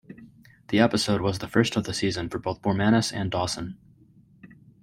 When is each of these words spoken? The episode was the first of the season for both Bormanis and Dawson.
The 0.69 0.79
episode 0.79 1.21
was 1.21 1.37
the 1.37 1.47
first 1.47 1.75
of 1.75 1.83
the 1.83 1.93
season 1.93 2.27
for 2.27 2.39
both 2.39 2.63
Bormanis 2.63 3.13
and 3.13 3.29
Dawson. 3.29 3.77